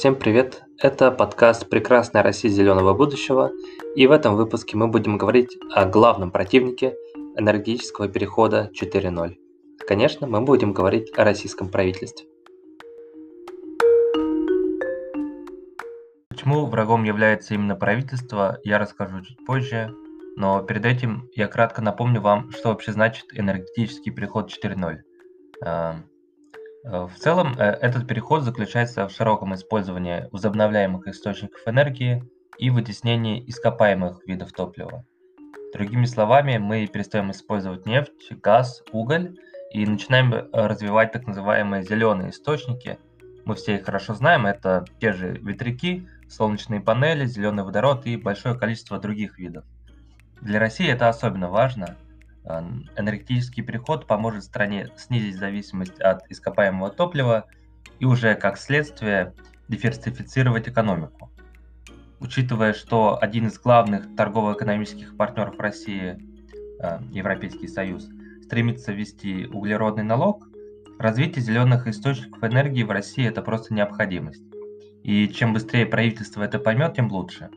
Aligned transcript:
Всем 0.00 0.14
привет! 0.14 0.62
Это 0.78 1.10
подкаст 1.10 1.68
«Прекрасная 1.68 2.22
Россия 2.22 2.50
зеленого 2.50 2.94
будущего», 2.94 3.52
и 3.94 4.06
в 4.06 4.12
этом 4.12 4.34
выпуске 4.34 4.74
мы 4.74 4.88
будем 4.88 5.18
говорить 5.18 5.58
о 5.74 5.84
главном 5.84 6.30
противнике 6.30 6.96
энергетического 7.36 8.08
перехода 8.08 8.70
4.0. 8.72 9.36
Конечно, 9.86 10.26
мы 10.26 10.40
будем 10.40 10.72
говорить 10.72 11.12
о 11.18 11.24
российском 11.24 11.68
правительстве. 11.68 12.26
Почему 16.30 16.64
врагом 16.64 17.04
является 17.04 17.52
именно 17.52 17.76
правительство, 17.76 18.58
я 18.64 18.78
расскажу 18.78 19.20
чуть 19.20 19.44
позже, 19.44 19.94
но 20.34 20.62
перед 20.62 20.86
этим 20.86 21.28
я 21.34 21.46
кратко 21.46 21.82
напомню 21.82 22.22
вам, 22.22 22.50
что 22.52 22.70
вообще 22.70 22.92
значит 22.92 23.26
энергетический 23.34 24.12
переход 24.12 24.50
4.0. 24.50 26.04
Э, 26.84 27.06
в 27.06 27.18
целом, 27.18 27.54
э, 27.58 27.64
этот 27.64 28.06
переход 28.06 28.42
заключается 28.42 29.06
в 29.06 29.12
широком 29.12 29.54
использовании 29.54 30.28
возобновляемых 30.32 31.06
источников 31.08 31.60
энергии 31.66 32.24
и 32.58 32.70
вытеснении 32.70 33.44
ископаемых 33.48 34.26
видов 34.26 34.52
топлива. 34.52 35.04
Другими 35.72 36.04
словами, 36.04 36.58
мы 36.58 36.86
перестаем 36.86 37.30
использовать 37.30 37.86
нефть, 37.86 38.32
газ, 38.42 38.82
уголь 38.92 39.36
и 39.72 39.86
начинаем 39.86 40.32
э, 40.32 40.48
развивать 40.52 41.12
так 41.12 41.26
называемые 41.26 41.82
зеленые 41.82 42.30
источники. 42.30 42.98
Мы 43.44 43.54
все 43.54 43.76
их 43.76 43.84
хорошо 43.84 44.14
знаем, 44.14 44.46
это 44.46 44.84
те 45.00 45.12
же 45.12 45.38
ветряки, 45.38 46.08
солнечные 46.28 46.80
панели, 46.80 47.26
зеленый 47.26 47.64
водород 47.64 48.06
и 48.06 48.16
большое 48.16 48.58
количество 48.58 48.98
других 48.98 49.38
видов. 49.38 49.64
Для 50.40 50.58
России 50.58 50.88
это 50.88 51.08
особенно 51.08 51.48
важно– 51.48 51.96
Энергетический 52.44 53.62
переход 53.62 54.06
поможет 54.06 54.44
стране 54.44 54.88
снизить 54.96 55.36
зависимость 55.36 56.00
от 56.00 56.30
ископаемого 56.30 56.90
топлива 56.90 57.46
и 57.98 58.06
уже 58.06 58.34
как 58.34 58.58
следствие 58.58 59.34
диверсифицировать 59.68 60.68
экономику. 60.68 61.30
Учитывая, 62.18 62.72
что 62.72 63.18
один 63.20 63.46
из 63.46 63.58
главных 63.58 64.14
торгово-экономических 64.16 65.16
партнеров 65.16 65.58
России, 65.58 66.18
э, 66.80 66.98
Европейский 67.12 67.68
Союз, 67.68 68.08
стремится 68.42 68.92
ввести 68.92 69.46
углеродный 69.46 70.02
налог, 70.02 70.46
развитие 70.98 71.42
зеленых 71.42 71.86
источников 71.86 72.42
энергии 72.42 72.82
в 72.82 72.90
России 72.90 73.26
это 73.26 73.42
просто 73.42 73.72
необходимость. 73.72 74.42
И 75.02 75.28
чем 75.28 75.54
быстрее 75.54 75.86
правительство 75.86 76.42
это 76.42 76.58
поймет, 76.58 76.94
тем 76.94 77.10
лучше. 77.10 77.48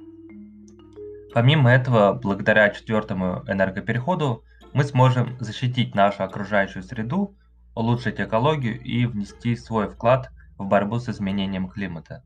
Помимо 1.33 1.71
этого, 1.71 2.13
благодаря 2.13 2.69
четвертому 2.69 3.43
энергопереходу, 3.47 4.43
мы 4.73 4.83
сможем 4.83 5.37
защитить 5.39 5.95
нашу 5.95 6.23
окружающую 6.23 6.83
среду, 6.83 7.35
улучшить 7.75 8.19
экологию 8.19 8.81
и 8.81 9.05
внести 9.05 9.55
свой 9.55 9.87
вклад 9.87 10.31
в 10.57 10.65
борьбу 10.65 10.99
с 10.99 11.09
изменением 11.09 11.69
климата. 11.69 12.23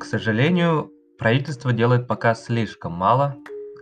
К 0.00 0.04
сожалению, 0.04 0.90
правительство 1.18 1.72
делает 1.72 2.08
пока 2.08 2.34
слишком 2.34 2.92
мало. 2.92 3.36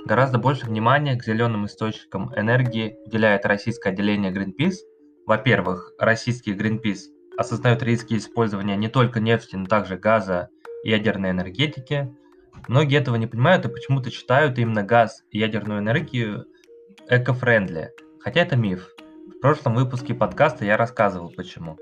Гораздо 0.05 0.39
больше 0.39 0.67
внимания 0.67 1.17
к 1.17 1.25
зеленым 1.25 1.67
источникам 1.67 2.33
энергии 2.39 2.97
уделяет 3.07 3.47
российское 3.47 3.91
отделение 3.91 4.33
Greenpeace. 4.33 4.77
Во-первых, 5.27 5.93
российский 5.99 6.55
Greenpeace 6.55 7.05
осознает 7.39 7.83
риски 7.83 8.15
использования 8.15 8.77
не 8.77 8.89
только 8.89 9.21
нефти, 9.21 9.57
но 9.57 9.67
также 9.67 9.97
газа 9.97 10.49
и 10.85 10.91
ядерной 10.91 11.31
энергетики– 11.31 12.15
Многие 12.67 12.99
этого 12.99 13.17
не 13.17 13.27
понимают 13.27 13.65
и 13.65 13.69
почему-то 13.69 14.11
считают 14.11 14.59
именно 14.59 14.83
газ 14.83 15.23
и 15.31 15.39
ядерную 15.39 15.81
энергию 15.81 16.47
эко-френдли, 17.09 17.93
хотя 18.21 18.41
это 18.41 18.57
миф. 18.57 18.89
В 19.37 19.41
прошлом 19.41 19.75
выпуске 19.75 20.15
подкаста 20.15 20.65
я 20.65 20.77
рассказывал 20.77 21.31
почему. 21.31 21.79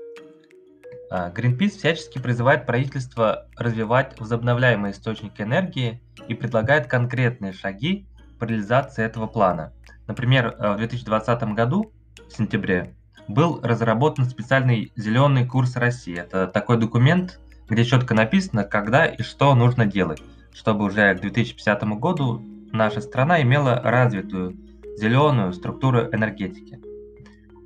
А, 1.09 1.31
Greenpeace 1.31 1.69
всячески 1.69 2.19
призывает 2.19 2.65
правительство 2.65 3.47
развивать 3.55 4.19
возобновляемые 4.19 4.91
источники 4.91 5.41
энергии 5.41 6.01
и 6.27 6.33
предлагает 6.33 6.87
конкретные 6.87 7.53
шаги 7.53 8.07
по 8.39 8.43
реализации 8.43 9.03
этого 9.03 9.27
плана. 9.27 9.73
Например, 10.05 10.55
э, 10.57 10.73
в 10.73 10.77
2020 10.77 11.53
году, 11.53 11.91
в 12.29 12.37
сентябре, 12.37 12.93
был 13.27 13.59
разработан 13.61 14.25
специальный 14.25 14.91
«Зеленый 14.95 15.45
курс 15.45 15.75
России». 15.75 16.17
Это 16.17 16.47
такой 16.47 16.77
документ, 16.77 17.39
где 17.67 17.83
четко 17.83 18.13
написано, 18.13 18.63
когда 18.63 19.05
и 19.05 19.23
что 19.23 19.53
нужно 19.55 19.85
делать 19.85 20.21
чтобы 20.53 20.85
уже 20.85 21.15
к 21.15 21.21
2050 21.21 21.83
году 21.99 22.41
наша 22.71 23.01
страна 23.01 23.41
имела 23.41 23.81
развитую 23.81 24.57
зеленую 24.97 25.53
структуру 25.53 26.09
энергетики. 26.11 26.79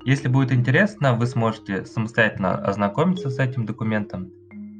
Если 0.04 0.28
будет 0.28 0.52
интересно, 0.52 1.14
вы 1.14 1.26
сможете 1.26 1.86
самостоятельно 1.86 2.54
ознакомиться 2.54 3.30
с 3.30 3.38
этим 3.38 3.66
документом. 3.66 4.30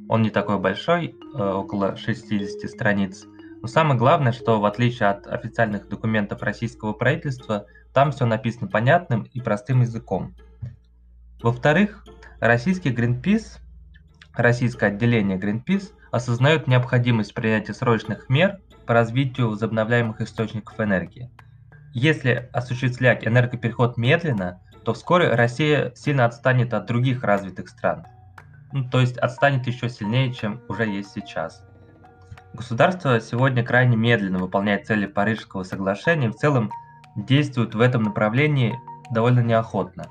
Он 0.09 0.21
не 0.21 0.29
такой 0.29 0.59
большой, 0.59 1.15
э, 1.33 1.43
около 1.43 1.95
60 1.95 2.69
страниц. 2.69 3.25
Но 3.61 3.67
самое 3.67 3.97
главное, 3.97 4.33
что 4.33 4.59
в 4.59 4.65
отличие 4.65 5.09
от 5.09 5.25
официальных 5.25 5.87
документов 5.87 6.41
российского 6.43 6.91
правительства, 6.91 7.65
там 7.93 8.11
все 8.11 8.25
написано 8.25 8.67
понятным 8.67 9.23
и 9.23 9.39
простым 9.39 9.81
языком. 9.81 10.35
Во-вторых, 11.41 12.05
российский 12.39 12.91
Greenpeace, 12.91 13.59
российское 14.35 14.87
отделение 14.87 15.37
Greenpeace– 15.37 15.93
осознают 16.13 16.67
необходимость 16.67 17.33
принятия 17.33 17.73
срочных 17.73 18.29
мер 18.29 18.59
по 18.85 18.93
развитию 18.93 19.49
возобновляемых 19.49 20.21
источников 20.21 20.79
энергии. 20.79 21.31
Если 21.91 22.51
осуществлять 22.53 23.25
энергопереход 23.25 23.97
медленно, 23.97 24.61
то 24.85 24.93
вскоре 24.93 25.33
Россия 25.33 25.91
сильно 25.95 26.25
отстанет 26.25 26.75
от 26.75 26.85
других 26.85 27.23
развитых 27.23 27.67
стран. 27.67 28.05
Ну, 28.71 28.87
то 28.87 28.99
есть 29.01 29.17
отстанет 29.17 29.65
еще 29.65 29.89
сильнее, 29.89 30.31
чем 30.31 30.61
уже 30.69 30.85
есть 30.85 31.09
сейчас. 31.13 31.65
Государство 32.53 33.19
сегодня 33.19 33.63
крайне 33.65 33.97
медленно 33.97 34.37
выполняет 34.37 34.85
цели 34.85 35.07
Парижского 35.07 35.63
соглашения 35.63 36.27
и 36.27 36.31
в 36.31 36.35
целом 36.35 36.69
действует 37.15 37.73
в 37.73 37.81
этом 37.81 38.03
направлении 38.03 38.79
довольно 39.09 39.39
неохотно. 39.39 40.05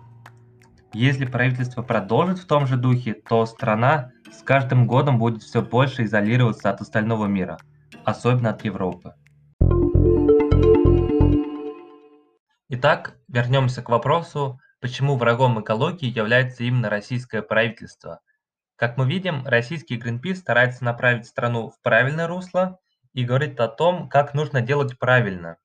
Если 0.95 1.25
правительство 1.25 1.83
продолжит 1.83 2.39
в 2.39 2.47
том 2.47 2.67
же 2.67 2.77
духе, 2.77 3.15
то 3.15 3.47
страна 3.47 4.13
с 4.31 4.43
каждым 4.43 4.87
годом 4.87 5.19
будет 5.19 5.43
все 5.43 5.63
больше 5.63 6.05
изолироваться 6.05 6.69
от 6.69 6.83
остального 6.83 7.25
мира, 7.25 7.57
особенно 8.05 8.51
от 8.51 8.63
Европы. 8.63 9.15
Итак, 12.69 13.17
вернемся 13.27 13.81
к 13.81 13.89
вопросу, 13.89 14.61
почему 14.81 15.17
врагом 15.17 15.63
экологии 15.63 16.15
является 16.15 16.65
именно 16.65 16.91
российское 16.91 17.41
правительство. 17.41 18.21
Как 18.77 18.99
мы 18.99 19.09
видим, 19.09 19.47
российский 19.47 19.99
Greenpeace 19.99 20.37
старается 20.37 20.85
направить 20.85 21.27
страну 21.27 21.71
в 21.71 21.81
правильное 21.81 22.27
русло 22.27 22.79
и 23.15 23.25
говорит 23.25 23.59
о 23.61 23.69
том, 23.69 24.11
как 24.11 24.35
нужно 24.35 24.61
делать 24.61 24.99
правильно. 24.99 25.57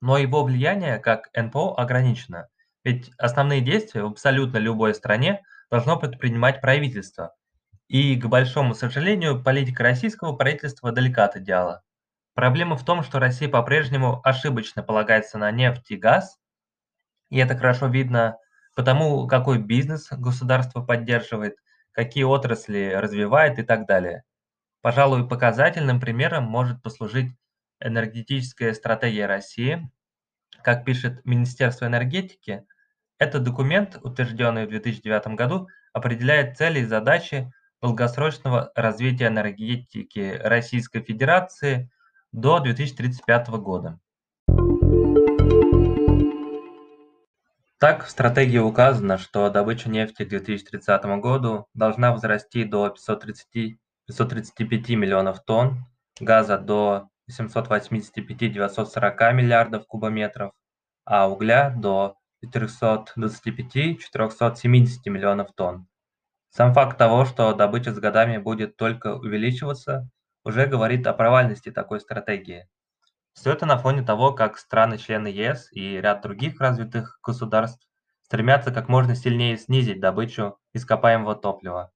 Но 0.00 0.16
его 0.16 0.44
влияние 0.44 0.98
как 0.98 1.28
НПО 1.36 1.74
ограничено, 1.76 2.48
ведь 2.84 3.10
основные 3.18 3.60
действия 3.60 4.02
в 4.02 4.06
абсолютно 4.06 4.58
любой 4.58 4.94
стране 4.94 5.42
должно 5.70 5.98
предпринимать 5.98 6.60
правительство, 6.60 7.34
и, 7.88 8.16
к 8.16 8.26
большому 8.26 8.74
сожалению, 8.74 9.42
политика 9.42 9.82
российского 9.82 10.34
правительства 10.34 10.92
далека 10.92 11.24
от 11.24 11.36
идеала. 11.36 11.82
Проблема 12.34 12.76
в 12.76 12.84
том, 12.84 13.02
что 13.02 13.18
Россия 13.18 13.48
по-прежнему 13.48 14.20
ошибочно 14.24 14.82
полагается 14.82 15.38
на 15.38 15.50
нефть 15.50 15.90
и 15.90 15.96
газ, 15.96 16.38
и 17.30 17.38
это 17.38 17.56
хорошо 17.56 17.86
видно 17.86 18.38
потому, 18.74 19.26
какой 19.26 19.58
бизнес 19.58 20.08
государство 20.10 20.82
поддерживает, 20.82 21.56
какие 21.92 22.24
отрасли 22.24 22.92
развивает 22.94 23.58
и 23.58 23.62
так 23.62 23.86
далее. 23.86 24.24
Пожалуй, 24.82 25.28
показательным 25.28 26.00
примером 26.00 26.44
может 26.44 26.82
послужить 26.82 27.32
энергетическая 27.80 28.74
стратегия 28.74 29.26
России. 29.26 29.90
Как 30.62 30.84
пишет 30.84 31.24
Министерство 31.24 31.86
энергетики, 31.86 32.66
этот 33.18 33.42
документ, 33.44 33.98
утвержденный 34.02 34.66
в 34.66 34.70
2009 34.70 35.36
году, 35.36 35.68
определяет 35.92 36.56
цели 36.56 36.80
и 36.80 36.84
задачи 36.84 37.52
долгосрочного 37.80 38.72
развития 38.74 39.28
энергетики 39.28 40.40
Российской 40.42 41.00
Федерации 41.00 41.88
до 42.32 42.58
2035 42.58 43.48
года. 43.50 44.00
Так, 47.78 48.04
в 48.04 48.10
стратегии 48.10 48.58
указано, 48.58 49.18
что 49.18 49.48
добыча 49.50 49.90
нефти 49.90 50.24
к 50.24 50.28
2030 50.28 51.04
году 51.20 51.66
должна 51.74 52.12
возрасти 52.12 52.64
до 52.64 52.88
530, 52.88 53.78
535 54.06 54.88
миллионов 54.90 55.44
тонн, 55.44 55.84
газа 56.18 56.56
до 56.56 57.10
785-940 57.30 59.32
миллиардов 59.34 59.86
кубометров, 59.86 60.52
а 61.04 61.28
угля 61.28 61.74
до 61.76 62.16
425-470 62.44 63.96
миллионов 65.06 65.52
тонн. 65.54 65.86
Сам 66.50 66.72
факт 66.74 66.98
того, 66.98 67.24
что 67.24 67.52
добыча 67.54 67.92
с 67.92 67.98
годами 67.98 68.38
будет 68.38 68.76
только 68.76 69.14
увеличиваться, 69.16 70.08
уже 70.44 70.66
говорит 70.66 71.06
о 71.06 71.14
провальности 71.14 71.70
такой 71.70 72.00
стратегии. 72.00 72.68
Все 73.34 73.52
это 73.52 73.66
на 73.66 73.78
фоне 73.78 74.02
того, 74.02 74.32
как 74.32 74.58
страны-члены 74.58 75.28
ЕС 75.28 75.68
и 75.72 76.00
ряд 76.00 76.22
других 76.22 76.60
развитых 76.60 77.18
государств 77.22 77.86
стремятся 78.22 78.72
как 78.72 78.88
можно 78.88 79.14
сильнее 79.16 79.56
снизить 79.58 80.00
добычу 80.00 80.58
ископаемого 80.72 81.34
топлива. 81.36 81.92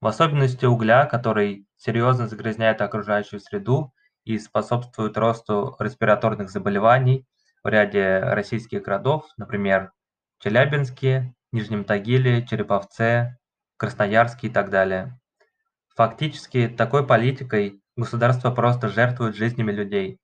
в 0.00 0.06
особенности 0.06 0.64
угля, 0.66 1.04
который 1.06 1.66
серьезно 1.76 2.28
загрязняет 2.28 2.80
окружающую 2.80 3.40
среду 3.40 3.92
и 4.24 4.38
способствует 4.38 5.16
росту 5.18 5.76
респираторных 5.78 6.48
заболеваний 6.50 7.26
в 7.66 7.68
ряде 7.68 8.20
российских 8.20 8.82
городов, 8.82 9.26
например, 9.36 9.90
Челябинске, 10.38 11.34
Нижнем 11.50 11.82
Тагиле, 11.82 12.46
Череповце, 12.46 13.38
Красноярске 13.76 14.46
и 14.46 14.50
так 14.50 14.70
далее. 14.70 15.18
Фактически, 15.96 16.68
такой 16.68 17.04
политикой 17.04 17.80
государство 17.96 18.52
просто 18.52 18.88
жертвует 18.88 19.34
жизнями 19.34 19.72
людей. 19.72 20.20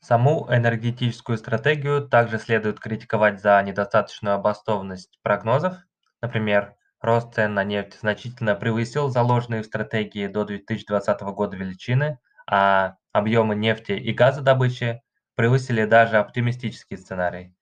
Саму 0.00 0.46
энергетическую 0.50 1.36
стратегию 1.36 2.08
также 2.08 2.38
следует 2.38 2.80
критиковать 2.80 3.42
за 3.42 3.60
недостаточную 3.62 4.36
обоснованность 4.36 5.18
прогнозов. 5.22 5.74
Например, 6.22 6.76
рост 7.02 7.34
цен 7.34 7.52
на 7.52 7.62
нефть 7.62 8.00
значительно 8.00 8.54
превысил 8.54 9.10
заложенные 9.10 9.62
в 9.62 9.66
стратегии 9.66 10.28
до 10.28 10.46
2020 10.46 11.20
года 11.20 11.58
величины, 11.58 12.18
а 12.48 12.96
объемы 13.16 13.54
нефти 13.54 13.92
и 13.92 14.12
газодобычи 14.12 15.02
превысили 15.34 15.84
даже 15.84 16.18
оптимистический 16.18 16.98
сценарий. 16.98 17.54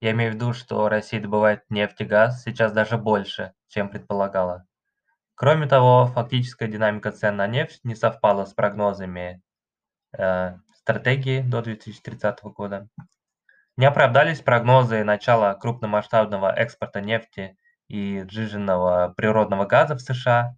Я 0.00 0.12
имею 0.12 0.32
в 0.32 0.34
виду, 0.34 0.52
что 0.52 0.88
Россия 0.88 1.20
добывает 1.20 1.62
нефть 1.70 2.00
и 2.00 2.04
газ 2.04 2.42
сейчас 2.44 2.72
даже 2.72 2.98
больше, 2.98 3.52
чем 3.68 3.88
предполагала. 3.88 4.66
Кроме 5.34 5.66
того, 5.66 6.06
фактическая 6.06 6.68
динамика 6.68 7.10
цен 7.10 7.36
на 7.36 7.46
нефть 7.46 7.80
не 7.84 7.94
совпала 7.94 8.44
с 8.44 8.54
прогнозами 8.54 9.42
э, 10.16 10.56
стратегии 10.74 11.40
до 11.40 11.62
2030 11.62 12.42
года. 12.44 12.88
Не 13.76 13.86
оправдались 13.86 14.40
прогнозы 14.40 15.04
начала 15.04 15.54
крупномасштабного 15.54 16.52
экспорта 16.52 17.00
нефти 17.00 17.56
и 17.88 18.24
сжиженного 18.28 19.14
природного 19.16 19.64
газа 19.64 19.94
в 19.94 20.00
США. 20.00 20.56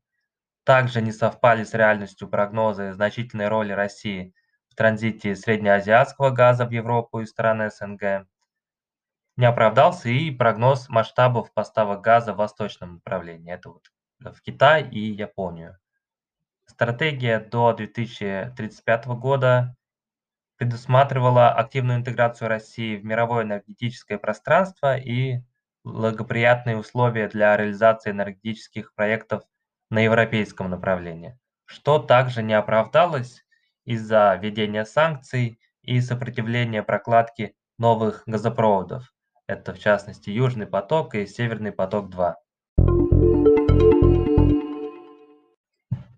Также 0.64 1.00
не 1.00 1.12
совпали 1.12 1.64
с 1.64 1.74
реальностью 1.74 2.28
прогнозы 2.28 2.92
значительной 2.92 3.48
роли 3.48 3.72
России 3.72 4.34
в 4.68 4.74
транзите 4.74 5.34
среднеазиатского 5.34 6.30
газа 6.30 6.66
в 6.66 6.70
Европу 6.70 7.20
и 7.20 7.26
страны 7.26 7.70
СНГ. 7.70 8.26
Не 9.36 9.46
оправдался 9.46 10.10
и 10.10 10.30
прогноз 10.30 10.88
масштабов 10.88 11.52
поставок 11.52 12.02
газа 12.02 12.34
в 12.34 12.36
восточном 12.36 12.94
направлении. 12.94 13.52
Это 13.52 13.70
вот 13.70 13.90
в 14.18 14.40
Китай 14.42 14.86
и 14.88 15.00
Японию. 15.00 15.78
Стратегия 16.66 17.40
до 17.40 17.72
2035 17.72 19.06
года 19.06 19.76
предусматривала 20.56 21.52
активную 21.52 21.98
интеграцию 21.98 22.48
России 22.48 22.96
в 22.96 23.04
мировое 23.04 23.44
энергетическое 23.44 24.18
пространство 24.18 24.98
и 24.98 25.40
благоприятные 25.84 26.76
условия 26.76 27.28
для 27.28 27.56
реализации 27.56 28.10
энергетических 28.10 28.94
проектов 28.94 29.42
на 29.90 29.98
европейском 30.00 30.70
направлении, 30.70 31.38
что 31.66 31.98
также 31.98 32.42
не 32.42 32.54
оправдалось 32.54 33.44
из-за 33.84 34.38
введения 34.40 34.84
санкций 34.84 35.58
и 35.82 36.00
сопротивления 36.00 36.82
прокладки 36.82 37.54
новых 37.78 38.22
газопроводов. 38.26 39.12
Это 39.46 39.74
в 39.74 39.78
частности 39.78 40.30
Южный 40.30 40.66
поток 40.66 41.14
и 41.16 41.26
Северный 41.26 41.72
поток-2. 41.72 42.34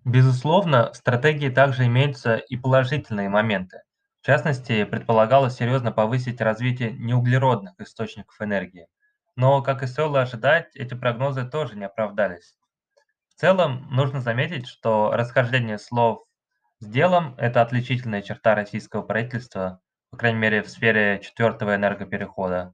Безусловно, 0.04 0.92
в 0.92 0.96
стратегии 0.96 1.48
также 1.48 1.86
имеются 1.86 2.36
и 2.36 2.56
положительные 2.56 3.30
моменты. 3.30 3.82
В 4.20 4.26
частности, 4.26 4.84
предполагалось 4.84 5.54
серьезно 5.54 5.92
повысить 5.92 6.40
развитие 6.40 6.92
неуглеродных 6.92 7.72
источников 7.80 8.36
энергии. 8.40 8.86
Но, 9.34 9.62
как 9.62 9.82
и 9.82 9.86
стоило 9.86 10.20
ожидать, 10.20 10.76
эти 10.76 10.94
прогнозы 10.94 11.44
тоже 11.48 11.76
не 11.76 11.86
оправдались. 11.86 12.54
Целом, 13.42 13.88
нужно 13.90 14.20
заметить, 14.20 14.68
что 14.68 15.10
расхождение 15.10 15.76
слов 15.76 16.22
с 16.78 16.86
делом– 16.86 17.34
это 17.38 17.60
отличительная 17.60 18.22
черта 18.22 18.54
российского 18.54 19.02
правительства, 19.02 19.80
по 20.12 20.16
крайней 20.16 20.38
мере, 20.38 20.62
в 20.62 20.68
сфере 20.68 21.18
четвертого 21.20 21.74
энергоперехода. 21.74 22.72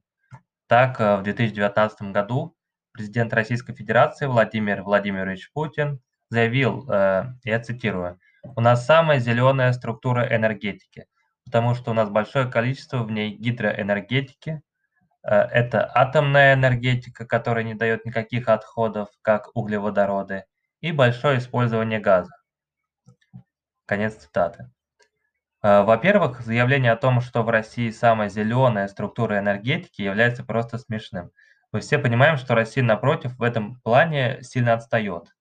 Так, 0.67 0.99
в 0.99 1.23
2019 1.23 2.11
году 2.11 2.55
президент 2.91 3.33
Российской 3.33 3.73
Федерации 3.73 4.27
Владимир 4.27 4.83
Владимирович 4.83 5.51
Путин 5.53 6.01
заявил, 6.29 6.87
э, 6.87 7.33
я 7.45 7.59
цитирую, 7.61 8.19
«У 8.43 8.61
нас 8.61 8.85
самая 8.85 9.17
зеленая 9.17 9.73
структура 9.73 10.21
энергетики– 10.35 11.07
потому 11.45 11.73
что 11.73 11.89
у 11.89 11.93
нас 11.95 12.11
большое 12.11 12.45
количество 12.45 12.99
в 12.99 13.09
ней 13.09 13.35
гидроэнергетики. 13.35 14.61
Э, 15.23 15.35
это 15.35 15.89
атомная 15.95 16.53
энергетика, 16.53 17.25
которая 17.25 17.63
не 17.63 17.73
дает 17.73 18.05
никаких 18.05 18.47
отходов, 18.49 19.09
как 19.23 19.49
углеводороды, 19.55 20.43
и 20.81 20.91
большое 20.91 21.39
использование 21.39 21.99
газа. 21.99 22.31
Конец 23.85 24.15
цитаты. 24.15 24.71
Э, 25.61 25.83
во-первых, 25.83 26.41
заявление 26.41 26.91
о 26.91 26.97
том, 26.97 27.21
что 27.21 27.43
в 27.43 27.49
России 27.49 27.89
самая 27.89 28.29
зеленая 28.29 28.87
структура 28.87 29.39
энергетики, 29.39 30.01
является 30.01 30.43
просто 30.43 30.77
смешным. 30.77 31.31
Мы 31.71 31.81
все 31.81 31.99
понимаем, 31.99 32.37
что 32.37 32.55
Россия, 32.55 32.83
напротив, 32.83 33.37
в 33.37 33.43
этом 33.43 33.79
плане 33.81 34.39
сильно 34.41 34.73
отстает. 34.73 35.35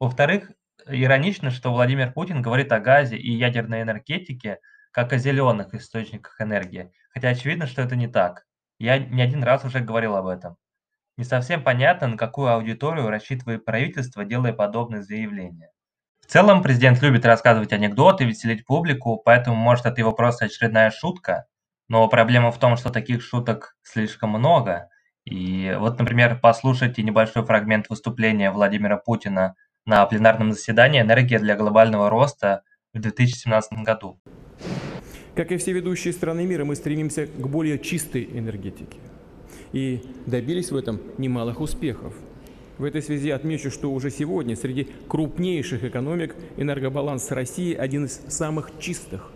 Во-вторых, 0.00 0.50
иронично, 0.86 1.50
что 1.50 1.72
Владимир 1.72 2.12
Путин 2.12 2.42
говорит 2.42 2.72
о 2.72 2.80
газе 2.80 3.16
и 3.16 3.32
ядерной 3.32 3.82
энергетике– 3.82 4.58
как 4.92 5.12
о 5.12 5.18
зеленых 5.18 5.74
источниках 5.74 6.40
энергии, 6.40 6.92
хотя 7.10 7.30
очевидно, 7.30 7.66
что 7.66 7.82
это 7.82 7.96
не 7.96 8.06
так. 8.06 8.44
Я 8.78 8.98
не 8.98 9.22
один 9.22 9.42
раз 9.42 9.64
уже 9.64 9.80
говорил 9.80 10.14
об 10.14 10.26
этом. 10.26 10.56
Не 11.18 11.24
совсем 11.24 11.62
понятно, 11.62 12.08
на 12.08 12.16
какую 12.16 12.48
аудиторию 12.48 13.10
рассчитывает 13.10 13.64
правительство, 13.64 14.24
делая 14.24 14.52
подобные 14.52 15.02
заявления. 15.02 15.70
В 16.20 16.26
целом, 16.26 16.62
президент 16.62 17.02
любит 17.02 17.26
рассказывать 17.26 17.72
анекдоты, 17.72 18.24
веселить 18.24 18.64
публику, 18.64 19.20
поэтому, 19.22 19.56
может, 19.56 19.84
это 19.84 20.00
его 20.00 20.12
просто 20.12 20.46
очередная 20.46 20.90
шутка. 20.90 21.44
Но 21.88 22.08
проблема 22.08 22.50
в 22.50 22.58
том, 22.58 22.76
что 22.76 22.90
таких 22.90 23.22
шуток 23.22 23.76
слишком 23.82 24.30
много. 24.30 24.88
И 25.26 25.76
вот, 25.78 25.98
например, 25.98 26.38
послушайте 26.40 27.02
небольшой 27.02 27.44
фрагмент 27.44 27.90
выступления 27.90 28.50
Владимира 28.50 28.96
Путина 28.96 29.54
на 29.84 30.06
пленарном 30.06 30.52
заседании 30.52 31.02
«Энергия 31.02 31.38
для 31.38 31.56
глобального 31.56 32.08
роста» 32.08 32.62
в 32.94 33.00
2017 33.00 33.84
году. 33.84 34.18
Как 35.34 35.52
и 35.52 35.56
все 35.58 35.72
ведущие 35.72 36.12
страны 36.12 36.46
мира, 36.46 36.64
мы 36.64 36.76
стремимся 36.76 37.26
к 37.26 37.48
более 37.48 37.78
чистой 37.78 38.24
энергетике. 38.24 38.98
И 39.72 40.02
добились 40.26 40.70
в 40.70 40.76
этом 40.76 41.00
немалых 41.18 41.60
успехов. 41.60 42.14
В 42.78 42.84
этой 42.84 43.02
связи 43.02 43.30
отмечу, 43.30 43.70
что 43.70 43.92
уже 43.92 44.10
сегодня 44.10 44.56
среди 44.56 44.88
крупнейших 45.08 45.84
экономик 45.84 46.34
энергобаланс 46.56 47.30
России 47.30 47.74
один 47.74 48.06
из 48.06 48.20
самых 48.28 48.70
чистых. 48.80 49.30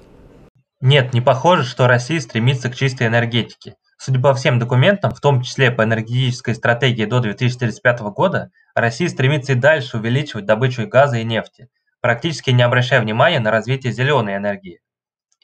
Нет, 0.81 1.15
не 1.15 1.21
похоже, 1.21 1.65
что 1.65 1.87
Россия 1.87 2.21
стремится 2.21 2.69
к 2.69 2.75
чистой 2.75 3.07
энергетике. 3.07 3.77
Судя 3.99 4.21
по 4.21 4.35
всем 4.35 4.59
документам, 4.59 5.15
в 5.15 5.21
том 5.21 5.43
числе 5.43 5.71
по 5.71 5.85
энергетической 5.85 6.55
стратегии 6.55 7.07
до 7.07 7.21
2035 7.21 8.01
года, 8.15 8.51
Россия 8.75 9.09
стремится 9.09 9.53
и 9.53 9.57
дальше 9.57 9.97
увеличивать 9.97 10.45
добычу 10.45 10.87
газа 10.87 11.17
и 11.17 11.25
нефти, 11.25 11.69
практически 12.03 12.51
не 12.51 12.63
обращая 12.63 13.01
внимания 13.01 13.41
на 13.41 13.51
развитие 13.51 13.93
зеленой 13.93 14.37
энергии. 14.37 14.81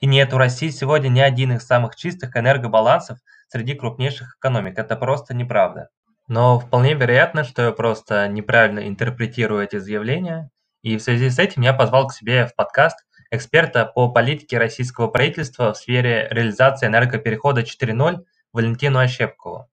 И 0.03 0.07
нет, 0.09 0.35
у 0.35 0.37
России 0.37 0.71
сегодня 0.71 1.09
не 1.09 1.21
один 1.21 1.53
из 1.53 1.63
самых 1.65 1.95
чистых 1.95 2.37
энергобалансов 2.37 3.19
среди 3.47 3.75
крупнейших 3.75 4.37
экономик. 4.37 4.77
Это 4.77 4.97
просто 4.97 5.33
неправда. 5.33 5.91
Но 6.27 6.59
вполне 6.59 6.95
вероятно, 6.95 7.45
что 7.45 7.63
я 7.63 7.71
просто 7.71 8.27
неправильно 8.27 8.89
интерпретирую 8.89 9.63
эти 9.63 9.77
заявления. 9.79 10.51
И 10.83 10.97
в 10.97 11.03
связи 11.03 11.31
с 11.31 11.39
этим 11.39 11.63
я 11.63 11.73
позвал 11.73 12.09
к 12.09 12.15
себе 12.15 12.49
в 12.49 12.57
подкаст 12.57 12.99
эксперта 13.31 13.87
по 13.87 14.11
политике 14.11 14.59
российского 14.59 15.07
правительства 15.07 15.73
в 15.73 15.77
сфере 15.77 16.27
реализации 16.33 16.89
энергоперехода 16.89 17.61
4.0 17.61 18.25
Валентину 18.53 18.99
Ощепкову. 18.99 19.71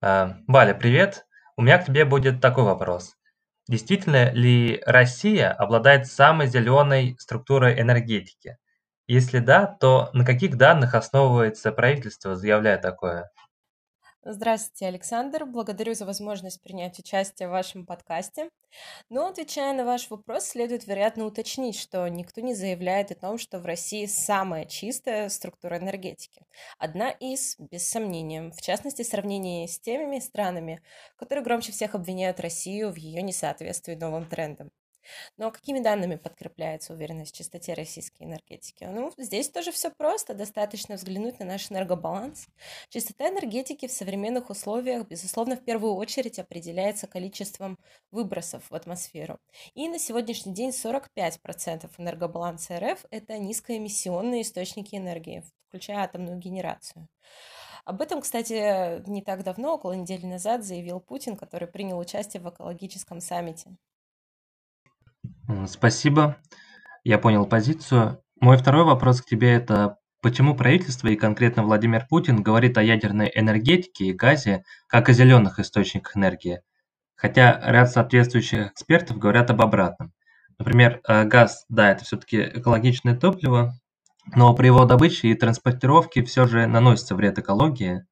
Э, 0.00 0.32
Валя, 0.46 0.72
привет. 0.72 1.26
У 1.58 1.62
меня 1.62 1.76
к 1.76 1.84
тебе 1.84 2.06
будет 2.06 2.40
такой 2.40 2.64
вопрос. 2.64 3.16
Действительно 3.68 4.30
ли 4.30 4.82
Россия 4.86 5.52
обладает 5.52 6.06
самой 6.06 6.46
зеленой 6.46 7.16
структурой 7.18 7.78
энергетики? 7.78 8.56
Если 9.12 9.40
да, 9.40 9.66
то 9.66 10.08
на 10.12 10.24
каких 10.24 10.56
данных 10.56 10.94
основывается 10.94 11.72
правительство, 11.72 12.36
заявляя 12.36 12.78
такое? 12.78 13.28
Здравствуйте, 14.22 14.86
Александр. 14.86 15.46
Благодарю 15.46 15.94
за 15.94 16.06
возможность 16.06 16.62
принять 16.62 16.96
участие 17.00 17.48
в 17.48 17.50
вашем 17.50 17.86
подкасте. 17.86 18.50
Но, 19.08 19.26
отвечая 19.26 19.72
на 19.72 19.84
ваш 19.84 20.08
вопрос, 20.10 20.44
следует, 20.44 20.86
вероятно, 20.86 21.24
уточнить, 21.24 21.76
что 21.76 22.06
никто 22.06 22.40
не 22.40 22.54
заявляет 22.54 23.10
о 23.10 23.16
том, 23.16 23.36
что 23.36 23.58
в 23.58 23.66
России 23.66 24.06
самая 24.06 24.64
чистая 24.64 25.28
структура 25.28 25.78
энергетики. 25.78 26.46
Одна 26.78 27.10
из, 27.10 27.56
без 27.58 27.90
сомнения, 27.90 28.52
в 28.52 28.62
частности, 28.62 29.02
в 29.02 29.06
сравнении 29.06 29.66
с 29.66 29.80
теми 29.80 30.20
странами, 30.20 30.84
которые 31.16 31.42
громче 31.42 31.72
всех 31.72 31.96
обвиняют 31.96 32.38
Россию 32.38 32.92
в 32.92 32.96
ее 32.96 33.22
несоответствии 33.22 33.96
новым 33.96 34.26
трендам. 34.26 34.70
Но 35.36 35.50
какими 35.50 35.80
данными 35.80 36.16
подкрепляется 36.16 36.92
уверенность 36.92 37.34
в 37.34 37.36
чистоте 37.36 37.74
российской 37.74 38.24
энергетики? 38.24 38.84
Ну, 38.84 39.12
здесь 39.16 39.48
тоже 39.48 39.72
все 39.72 39.90
просто. 39.90 40.34
Достаточно 40.34 40.96
взглянуть 40.96 41.38
на 41.38 41.46
наш 41.46 41.70
энергобаланс. 41.70 42.46
Чистота 42.88 43.28
энергетики 43.28 43.86
в 43.86 43.92
современных 43.92 44.50
условиях, 44.50 45.06
безусловно, 45.06 45.56
в 45.56 45.64
первую 45.64 45.94
очередь 45.94 46.38
определяется 46.38 47.06
количеством 47.06 47.78
выбросов 48.10 48.70
в 48.70 48.74
атмосферу. 48.74 49.38
И 49.74 49.88
на 49.88 49.98
сегодняшний 49.98 50.54
день 50.54 50.70
45% 50.70 51.90
энергобаланса 51.98 52.78
РФ– 52.78 53.04
это 53.10 53.38
низкоэмиссионные 53.38 54.42
источники 54.42 54.96
энергии, 54.96 55.44
включая 55.68 55.98
атомную 55.98 56.38
генерацию. 56.38 57.08
Об 57.84 58.02
этом, 58.02 58.20
кстати, 58.20 59.02
не 59.08 59.22
так 59.22 59.42
давно, 59.42 59.74
около 59.74 59.92
недели 59.92 60.26
назад, 60.26 60.64
заявил 60.64 61.00
Путин, 61.00 61.36
который 61.36 61.66
принял 61.66 61.98
участие 61.98 62.42
в 62.42 62.48
экологическом 62.48 63.20
саммите. 63.20 63.76
Спасибо, 65.66 66.36
я 67.04 67.18
понял 67.18 67.46
позицию. 67.46 68.22
Мой 68.40 68.56
второй 68.56 68.84
вопрос 68.84 69.20
к 69.20 69.26
тебе 69.26 69.52
это 69.52 69.96
почему 70.22 70.54
правительство 70.54 71.08
и 71.08 71.16
конкретно 71.16 71.62
Владимир 71.62 72.06
Путин 72.08 72.42
говорит 72.42 72.76
о 72.78 72.82
ядерной 72.82 73.30
энергетике 73.34 74.06
и 74.06 74.12
газе 74.12 74.64
как 74.86 75.08
о 75.08 75.12
зеленых 75.12 75.58
источниках 75.58 76.16
энергии, 76.16 76.60
хотя 77.16 77.60
ряд 77.64 77.90
соответствующих 77.90 78.72
экспертов 78.72 79.18
говорят 79.18 79.50
об 79.50 79.62
обратном. 79.62 80.12
Например, 80.58 81.00
э, 81.08 81.24
газ, 81.24 81.64
да, 81.68 81.90
это 81.90 82.04
все-таки 82.04 82.42
экологичное 82.42 83.16
топливо, 83.16 83.72
но 84.34 84.54
при 84.54 84.66
его 84.66 84.84
добыче 84.84 85.28
и 85.28 85.34
транспортировке 85.34 86.22
все 86.22 86.46
же 86.46 86.66
наносится 86.66 87.14
вред 87.14 87.38
экологии. 87.38 88.04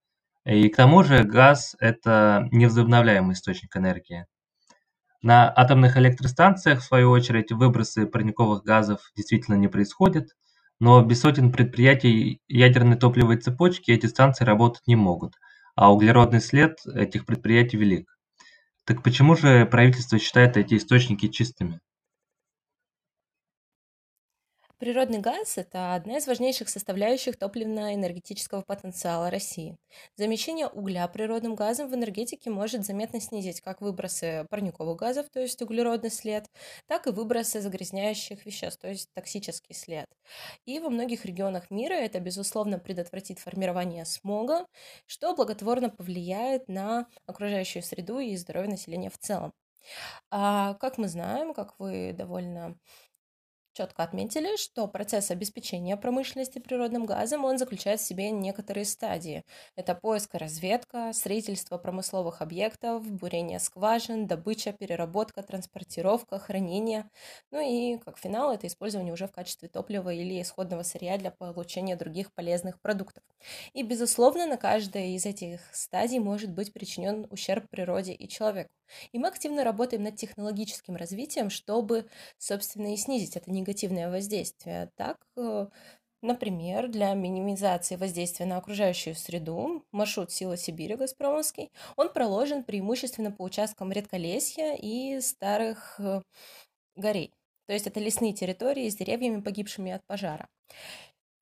И 0.45 0.69
к 0.71 0.77
тому 0.77 1.03
же 1.03 1.25
газ– 1.25 1.77
это 1.79 2.49
невозобновляемый 2.51 3.35
источник 3.35 3.77
энергии. 3.77 4.27
На 5.23 5.53
атомных 5.55 5.97
электростанциях, 5.97 6.81
в 6.81 6.85
свою 6.85 7.11
очередь, 7.11 7.53
выбросы 7.53 8.07
парниковых 8.07 8.65
газов 8.65 9.13
действительно 9.17 9.55
не 9.55 9.69
происходят, 9.69 10.31
но 10.81 11.03
без 11.05 11.21
сотен 11.21 11.53
предприятий 11.53 12.41
ядерной 12.49 12.97
топливной 12.97 13.37
цепочки 13.37 13.93
эти 13.93 14.07
станции 14.07 14.45
работать 14.45 14.87
не 14.89 14.97
могут, 14.97 15.35
а 15.77 15.93
углеродный 15.93 16.41
след 16.41 16.79
этих 16.87 17.27
предприятий 17.27 17.77
велик. 17.77 18.17
Так 18.85 19.03
почему 19.03 19.37
же 19.37 19.67
правительство 19.67 20.19
считает 20.19 20.57
эти 20.57 20.77
источники 20.77 21.29
чистыми? 21.29 21.81
Природный 24.79 25.19
газ– 25.19 25.55
это 25.59 25.95
одна 25.95 26.19
из 26.19 26.29
важнейших 26.29 26.69
составляющих 26.69 27.37
топливно-энергетического 27.37 28.63
потенциала 28.63 29.29
России. 29.29 29.77
Замещение 30.15 30.69
угля 30.69 31.09
природным 31.09 31.57
газом 31.57 31.89
в 31.91 31.95
энергетике 31.97 32.51
может 32.51 32.85
заметно 32.85 33.21
снизить 33.21 33.61
как 33.61 33.81
выбросы 33.81 34.47
парниковых 34.51 34.97
газов, 34.97 35.31
то 35.31 35.41
есть 35.41 35.61
углеродный 35.63 36.13
след, 36.13 36.47
так 36.87 37.09
и 37.09 37.11
выбросы 37.11 37.61
загрязняющих 37.61 38.47
веществ, 38.47 38.81
то 38.81 38.87
есть 38.89 39.09
токсический 39.15 39.75
след. 39.75 40.07
И 40.65 40.79
во 40.79 40.91
многих 40.91 41.25
регионах 41.25 41.73
мира 41.73 41.95
это, 41.95 42.21
безусловно, 42.21 42.79
предотвратит 42.79 43.41
формирование 43.41 44.05
смога, 44.05 44.65
что 45.07 45.35
благотворно 45.35 45.91
повлияет 45.91 46.69
на 46.69 47.09
окружающую 47.27 47.83
среду 47.83 48.21
и 48.21 48.37
здоровье 48.37 48.71
населения 48.71 49.11
в 49.11 49.19
целом. 49.19 49.53
А, 50.31 50.75
как 50.75 50.99
мы 50.99 51.09
знаем, 51.09 51.55
как 51.55 51.79
вы 51.79 52.13
довольно 52.13 52.77
четко 53.79 54.03
отметили, 54.03 54.57
что 54.57 54.89
процесс 54.89 55.31
обеспечения 55.31 55.97
промышленности 55.97 56.59
природным 56.59 57.07
газом, 57.07 57.45
он 57.45 57.59
заключает 57.59 58.01
в 58.01 58.05
себе 58.05 58.33
некоторые 58.33 58.85
стадии. 58.85 59.45
Это 59.77 59.95
поиск 59.95 60.35
и 60.35 60.39
разведка, 60.39 61.13
строительство 61.13 61.79
промысловых 61.79 62.43
объектов, 62.43 63.09
бурение 63.09 63.61
скважин, 63.61 64.27
добыча, 64.27 64.73
переработка, 64.73 65.45
транспортировка, 65.45 66.41
хранение. 66.41 67.09
Ну 67.53 67.61
и 67.61 67.99
как 67.99 68.19
финал 68.19 68.53
это 68.53 68.67
использование 68.67 69.13
уже 69.13 69.29
в 69.29 69.33
качестве 69.33 69.69
топлива 69.69 70.13
или 70.13 70.43
исходного 70.43 70.83
сырья 70.83 71.17
для 71.17 71.31
получения 71.31 71.95
других 71.95 72.33
полезных 72.35 72.81
продуктов. 72.81 73.23
И, 73.75 73.85
безусловно, 73.85 74.47
на 74.47 74.57
каждой 74.57 75.13
из 75.13 75.25
этих 75.25 75.61
стадий 75.73 76.19
может 76.19 76.51
быть 76.51 76.73
причинен 76.73 77.29
ущерб 77.31 77.69
природе 77.71 78.13
и 78.13 78.29
человеку. 78.29 78.71
И 79.13 79.19
мы 79.19 79.29
активно 79.29 79.65
работаем 79.65 80.03
над 80.03 80.17
технологическим 80.17 80.97
развитием, 80.97 81.51
чтобы, 81.51 82.07
собственно, 82.39 82.95
и 82.95 82.97
снизить 82.97 83.37
это 83.37 83.51
негативное 83.51 84.11
воздействие. 84.11 84.91
Так, 84.97 85.19
э, 85.37 85.67
Например, 86.21 86.89
для 86.89 87.15
минимизации 87.15 87.95
воздействия 87.95 88.45
на 88.45 88.57
окружающую 88.57 89.15
среду 89.15 89.85
маршрут 89.93 90.33
Сила 90.33 90.57
Сибири 90.57 90.97
Газпромовский, 90.97 91.71
он 91.97 92.13
проложен 92.13 92.65
преимущественно 92.65 93.31
по 93.31 93.43
участкам 93.45 93.93
редколесья 93.93 94.75
и 94.75 95.21
старых 95.21 96.01
э, 96.01 96.23
горей. 96.97 97.33
То 97.69 97.75
есть 97.75 97.87
это 97.87 98.01
лесные 98.01 98.33
территории 98.33 98.89
с 98.89 98.97
деревьями, 98.97 99.41
погибшими 99.43 99.93
от 99.93 100.05
пожара. 100.07 100.49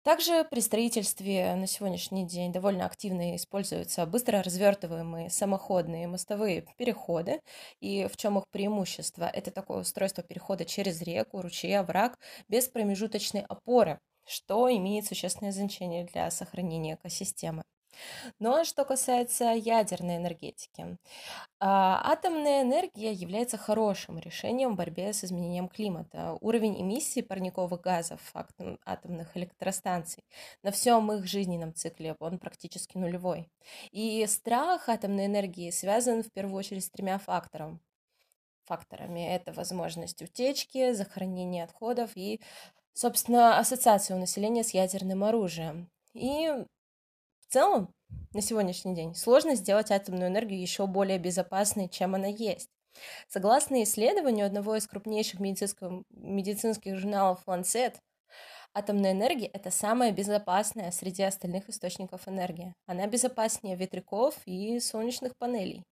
Также 0.06 0.44
при 0.44 0.60
строительстве 0.60 1.56
на 1.56 1.66
сегодняшний 1.66 2.24
день 2.24 2.52
довольно 2.52 2.86
активно 2.86 3.34
используются 3.34 4.06
быстро 4.06 4.40
развертываемые 4.40 5.30
самоходные 5.30 6.06
мостовые 6.06 6.64
переходы. 6.78 7.40
И 7.80 8.06
в 8.06 8.16
чем 8.16 8.38
их 8.38 8.44
преимущество? 8.52 9.24
Это 9.24 9.50
такое 9.50 9.80
устройство 9.80 10.22
перехода 10.22 10.64
через 10.64 11.02
реку, 11.02 11.42
ручей, 11.42 11.76
овраг 11.76 12.20
без 12.48 12.68
промежуточной 12.68 13.42
опоры, 13.48 13.98
что 14.24 14.70
имеет 14.76 15.06
существенное 15.06 15.50
значение 15.50 16.04
для 16.04 16.30
сохранения 16.30 16.94
экосистемы. 16.94 17.64
Но 18.38 18.64
что 18.64 18.84
касается 18.84 19.44
ядерной 19.52 20.16
энергетики, 20.16 20.98
а, 21.58 22.00
атомная 22.04 22.62
энергия 22.62 23.12
является 23.12 23.56
хорошим 23.56 24.18
решением 24.18 24.74
в 24.74 24.76
борьбе 24.76 25.12
с 25.12 25.24
изменением 25.24 25.68
климата. 25.68 26.36
Уровень 26.40 26.80
эмиссии 26.80 27.22
парниковых 27.22 27.80
газов 27.80 28.20
атомных 28.84 29.36
электростанций 29.36 30.24
на 30.62 30.70
всем 30.70 31.10
их 31.12 31.26
жизненном 31.26 31.74
цикле 31.74 32.16
он 32.18 32.38
практически 32.38 32.98
нулевой. 32.98 33.50
И 33.90 34.24
страх 34.26 34.88
атомной 34.88 35.26
энергии 35.26 35.70
связан 35.70 36.22
в 36.22 36.30
первую 36.32 36.56
очередь 36.58 36.84
с 36.84 36.90
тремя 36.90 37.18
факторами. 37.18 37.80
Факторами 38.66 39.26
это 39.28 39.52
возможность 39.52 40.22
утечки, 40.22 40.92
захоронение 40.92 41.64
отходов 41.64 42.10
и, 42.16 42.40
собственно, 42.92 43.58
ассоциация 43.58 44.16
у 44.16 44.20
населения 44.20 44.64
с 44.64 44.70
ядерным 44.70 45.22
оружием. 45.22 45.88
И 46.14 46.52
в 47.48 47.52
целом, 47.52 47.94
на 48.32 48.40
сегодняшний 48.40 48.94
день 48.94 49.14
сложно 49.14 49.54
сделать 49.54 49.90
атомную 49.90 50.28
энергию 50.28 50.60
еще 50.60 50.86
более 50.86 51.18
безопасной, 51.18 51.88
чем 51.88 52.14
она 52.14 52.26
есть. 52.26 52.68
Согласно 53.28 53.82
исследованию 53.82 54.46
одного 54.46 54.76
из 54.76 54.86
крупнейших 54.86 55.38
медицинских 55.38 56.96
журналов 56.96 57.42
Lancet, 57.46 57.94
атомная 58.74 59.12
энергия– 59.12 59.46
это 59.52 59.70
самая 59.70 60.12
безопасная 60.12 60.90
среди 60.90 61.22
остальных 61.22 61.68
источников 61.68 62.26
энергии. 62.26 62.74
Она 62.86 63.06
безопаснее 63.06 63.76
ветряков 63.76 64.34
и 64.46 64.80
солнечных 64.80 65.36
панелей. 65.36 65.84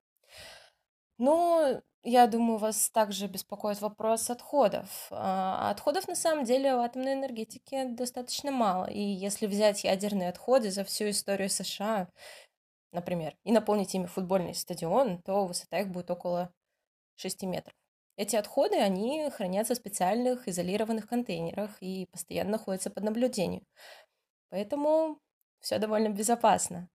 Но 1.18 1.80
я 2.02 2.26
думаю, 2.26 2.58
вас 2.58 2.90
также 2.90 3.28
беспокоит 3.28 3.80
вопрос 3.80 4.28
отходов. 4.28 5.06
А 5.10 5.70
отходов 5.70 6.06
на 6.06 6.14
самом 6.14 6.44
деле 6.44 6.74
в 6.74 6.80
атомной 6.80 7.14
энергетике 7.14 7.86
достаточно 7.86 8.50
мало. 8.50 8.86
И 8.90 9.00
если 9.00 9.46
взять 9.46 9.84
ядерные 9.84 10.28
отходы 10.28 10.70
за 10.70 10.84
всю 10.84 11.08
историю 11.10 11.48
США, 11.48 12.08
например, 12.92 13.36
и 13.44 13.52
наполнить 13.52 13.94
ими 13.94 14.06
футбольный 14.06 14.54
стадион, 14.54 15.22
то 15.22 15.46
высота 15.46 15.80
их 15.80 15.88
будет 15.88 16.10
около 16.10 16.52
6 17.16 17.42
метров. 17.44 17.74
Эти 18.16 18.36
отходы, 18.36 18.76
они 18.76 19.28
хранятся 19.30 19.74
в 19.74 19.78
специальных 19.78 20.46
изолированных 20.46 21.08
контейнерах 21.08 21.70
и 21.80 22.06
постоянно 22.12 22.52
находятся 22.52 22.90
под 22.90 23.04
наблюдением. 23.04 23.66
Поэтому 24.50 25.18
все 25.60 25.78
довольно 25.78 26.10
безопасно 26.10 26.88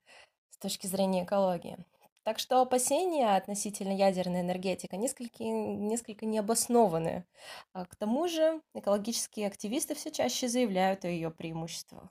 с 0.51 0.57
точки 0.59 0.87
зрения 0.87 1.25
экологии. 1.25 1.77
Так 2.23 2.37
что 2.37 2.61
опасения 2.61 3.35
относительно 3.35 3.95
ядерной 3.95 4.41
энергетики 4.41 4.95
несколько, 4.95 5.43
несколько 5.43 6.25
необоснованные. 6.25 7.25
А 7.73 7.85
к 7.85 7.95
тому 7.95 8.27
же 8.27 8.61
экологические 8.73 9.47
активисты 9.47 9.95
все 9.95 10.11
чаще 10.11 10.47
заявляют 10.47 11.05
о 11.05 11.07
ее 11.07 11.31
преимуществах. 11.31 12.09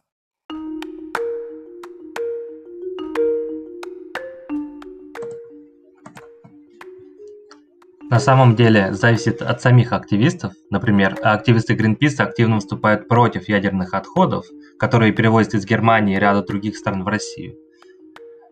На 8.11 8.21
самом 8.21 8.57
деле 8.57 8.95
зависит 8.95 9.43
от 9.43 9.61
самих 9.61 9.93
активистов. 9.93 10.55
Например, 10.71 11.15
активисты 11.23 11.75
Greenpeace 11.75 12.23
активно 12.23 12.55
выступают 12.55 13.07
против 13.07 13.49
ядерных 13.51 13.93
отходов, 13.93 14.47
которые 14.79 15.13
перевозят 15.13 15.53
из 15.53 15.67
Германии 15.67 16.17
и 16.17 16.19
ряда 16.19 16.43
других 16.43 16.79
стран 16.79 17.05
в 17.05 17.09
Россию. 17.09 17.68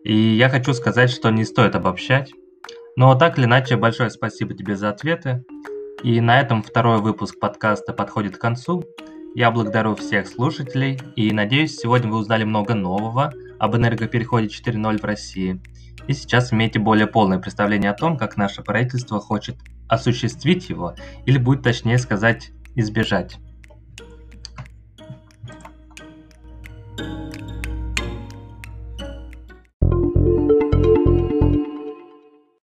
И 0.07 0.15
я 0.15 0.47
хочу 0.47 0.73
сказать, 0.73 1.09
что 1.09 1.31
не 1.31 1.43
стоит 1.43 1.75
обобщать. 1.75 2.31
Но 2.95 3.13
так 3.15 3.37
или 3.37 3.43
иначе, 3.43 3.75
большое 3.75 4.09
спасибо 4.09 4.53
тебе 4.53 4.77
за 4.77 4.87
ответы. 4.87 5.43
И 6.01 6.21
на 6.21 6.39
этом 6.39 6.63
второй 6.63 7.01
выпуск 7.01 7.37
подкаста 7.41 7.91
подходит 7.91 8.37
к 8.37 8.39
концу. 8.39 8.85
Я 9.35 9.51
благодарю 9.51 9.97
всех 9.97 10.29
слушателей 10.29 10.97
и 11.17 11.33
надеюсь, 11.33 11.75
сегодня 11.75 12.09
вы 12.09 12.19
узнали 12.19 12.45
много 12.45 12.73
нового 12.73 13.33
об 13.59 13.75
энергопереходе 13.75 14.47
4.0 14.47 14.97
в 14.97 15.03
России. 15.03 15.61
И 16.07 16.13
сейчас 16.13 16.53
имеете 16.53 16.79
более 16.79 17.07
полное 17.07 17.39
представление 17.39 17.91
о 17.91 17.95
том, 17.95 18.15
как 18.15 18.37
наше 18.37 18.63
правительство 18.63 19.19
хочет 19.19 19.57
осуществить 19.89 20.69
его, 20.69 20.95
или 21.25 21.37
будет 21.37 21.63
точнее 21.63 21.97
сказать 21.97 22.51
избежать. 22.75 23.39